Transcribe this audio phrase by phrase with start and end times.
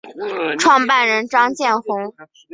[0.57, 2.15] 创办人张建宏。